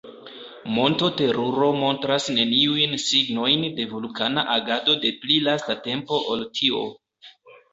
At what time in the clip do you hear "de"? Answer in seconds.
3.81-3.85, 5.05-5.13